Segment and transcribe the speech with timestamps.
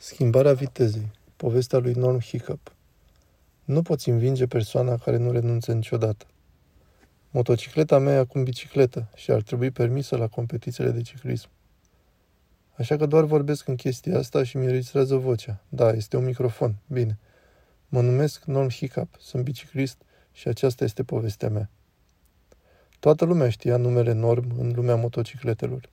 [0.00, 1.10] Schimbarea vitezei.
[1.36, 2.72] Povestea lui Norm Hiccup.
[3.64, 6.26] Nu poți învinge persoana care nu renunță niciodată.
[7.30, 11.48] Motocicleta mea e acum bicicletă și ar trebui permisă la competițiile de ciclism.
[12.76, 15.62] Așa că doar vorbesc în chestia asta și mi înregistrează vocea.
[15.68, 16.74] Da, este un microfon.
[16.86, 17.18] Bine.
[17.88, 20.02] Mă numesc Norm Hiccup, sunt biciclist
[20.32, 21.70] și aceasta este povestea mea.
[22.98, 25.88] Toată lumea știa numele Norm în lumea motocicletelor.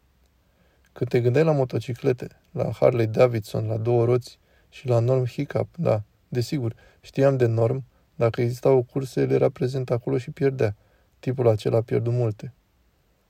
[0.95, 4.39] Când te gândeai la motociclete, la Harley Davidson, la două roți
[4.69, 7.83] și la Norm Hiccup, da, desigur, știam de Norm,
[8.15, 10.75] dacă exista o cursă, el era prezent acolo și pierdea.
[11.19, 12.53] Tipul acela a pierdut multe.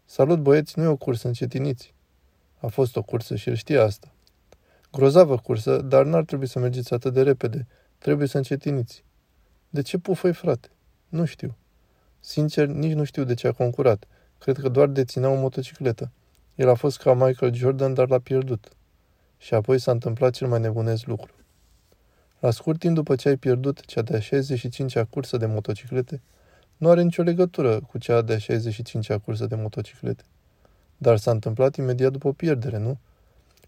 [0.05, 1.93] Salut băieți, nu e o cursă, încetiniți.
[2.57, 4.13] A fost o cursă și el știa asta.
[4.91, 7.67] Grozavă cursă, dar n-ar trebui să mergeți atât de repede.
[7.97, 9.03] Trebuie să încetiniți.
[9.69, 10.69] De ce pufăi, frate?
[11.09, 11.55] Nu știu.
[12.19, 14.07] Sincer, nici nu știu de ce a concurat.
[14.39, 16.11] Cred că doar deținea o motocicletă.
[16.55, 18.67] El a fost ca Michael Jordan, dar l-a pierdut.
[19.37, 21.33] Și apoi s-a întâmplat cel mai nebunesc lucru.
[22.39, 26.21] La scurt timp după ce ai pierdut cea de-a 65-a cursă de motociclete,
[26.77, 30.23] nu are nicio legătură cu cea de-a 65-a cursă de motociclete.
[30.97, 32.97] Dar s-a întâmplat imediat după o pierdere, nu?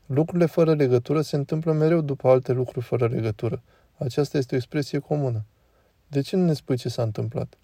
[0.05, 3.61] Lucrurile fără legătură se întâmplă mereu după alte lucruri fără legătură.
[3.97, 5.45] Aceasta este o expresie comună.
[6.07, 7.57] De ce nu ne spui ce s-a întâmplat?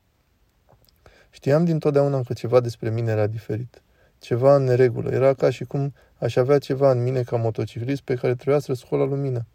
[1.30, 3.82] Știam dintotdeauna că ceva despre mine era diferit
[4.24, 5.12] ceva în neregulă.
[5.12, 8.76] Era ca și cum aș avea ceva în mine ca motociclist pe care trebuia să-l
[8.76, 9.46] scol la lumină.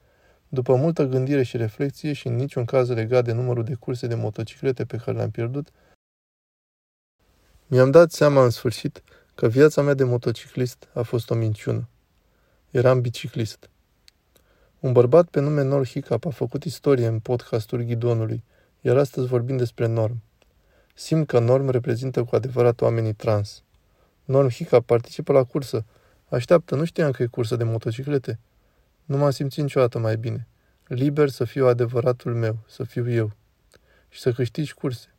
[0.49, 4.15] După multă gândire și reflexie și în niciun caz legat de numărul de curse de
[4.15, 5.69] motociclete pe care le-am pierdut,
[7.67, 9.03] mi-am dat seama în sfârșit
[9.35, 11.89] că viața mea de motociclist a fost o minciună.
[12.71, 13.71] Eram biciclist.
[14.81, 18.45] Un bărbat pe nume Nor Hiccup a făcut istorie în podcastul Ghidonului,
[18.81, 20.23] iar astăzi vorbim despre Norm.
[20.95, 23.63] Simt că Norm reprezintă cu adevărat oamenii trans–
[24.29, 25.85] Norm Hica participă la cursă.
[26.29, 28.39] Așteaptă, nu știam că e cursă de motociclete.
[29.05, 30.47] Nu m-am simțit niciodată mai bine.
[30.87, 33.33] Liber să fiu adevăratul meu, să fiu eu.
[34.09, 35.15] Și să câștigi curse.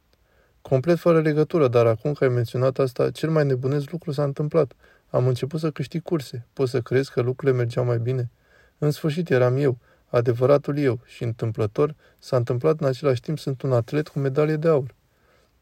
[0.61, 4.73] Complet fără legătură, dar acum că ai menționat asta, cel mai nebunesc lucru s-a întâmplat.
[5.09, 6.45] Am început să câștig curse.
[6.53, 8.31] Poți să crezi că lucrurile mergeau mai bine?
[8.77, 9.77] În sfârșit eram eu,
[10.08, 14.67] adevăratul eu, și întâmplător s-a întâmplat în același timp sunt un atlet cu medalie de
[14.67, 14.95] aur.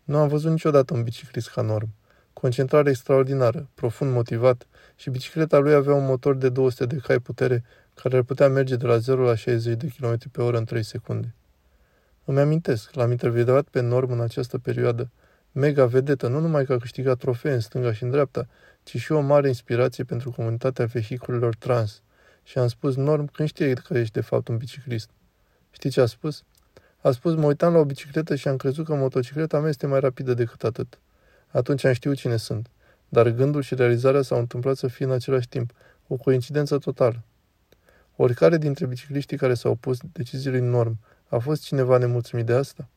[0.03, 1.90] Nu am văzut niciodată un biciclist ca norm.
[2.42, 7.64] Concentrare extraordinară, profund motivat și bicicleta lui avea un motor de 200 de cai putere
[7.94, 10.84] care ar putea merge de la 0 la 60 de km pe oră în 3
[10.84, 11.34] secunde.
[12.25, 15.09] Îmi amintesc, l-am intervievat pe Norm în această perioadă,
[15.52, 18.48] mega vedetă, nu numai că a câștigat trofee în stânga și în dreapta,
[18.84, 22.02] ci și o mare inspirație pentru comunitatea vehiculelor trans.
[22.44, 25.09] Și am spus, Norm, când știi că ești de fapt un biciclist?
[25.72, 26.44] Știi ce a spus?
[27.02, 30.00] A spus, mă uitam la o bicicletă și am crezut că motocicleta mea este mai
[30.00, 31.00] rapidă decât atât.
[31.52, 32.69] Atunci am știut cine sunt.
[33.09, 35.72] Dar gândul și realizarea s-au întâmplat să fie în același timp.
[36.08, 37.24] O coincidență totală.
[38.16, 42.90] Oricare dintre bicicliștii care s-au opus deciziei norm a fost cineva nemulțumit de asta?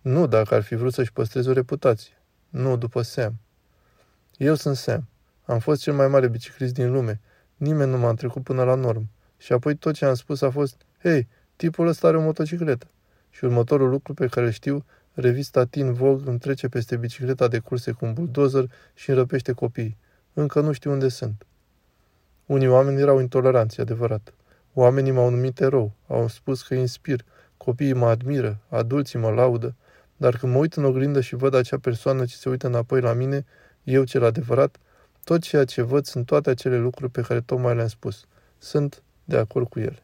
[0.00, 2.12] Nu dacă ar fi vrut să-și păstreze o reputație.
[2.48, 3.34] Nu după Sam.
[4.36, 5.08] Eu sunt Sam.
[5.44, 7.20] Am fost cel mai mare biciclist din lume.
[7.56, 9.08] Nimeni nu m-a întrecut până la norm.
[9.38, 12.86] Și apoi tot ce am spus a fost, hei, tipul ăsta are o motocicletă.
[13.30, 14.84] Și următorul lucru pe care îl știu
[15.14, 19.96] Revista Teen Vogue îmi trece peste bicicleta de curse cu un buldozer și înrăpește copiii.
[20.32, 21.46] Încă nu știu unde sunt.
[22.46, 24.34] Unii oameni erau intoleranți, adevărat.
[24.72, 27.24] Oamenii m-au numit erou, au spus că inspir,
[27.56, 29.74] copiii mă admiră, adulții mă laudă,
[30.16, 33.12] dar când mă uit în oglindă și văd acea persoană ce se uită înapoi la
[33.12, 33.44] mine,
[33.82, 34.76] eu cel adevărat,
[35.24, 38.24] tot ceea ce văd sunt toate acele lucruri pe care tocmai le-am spus.
[38.58, 40.02] Sunt de acord cu ele.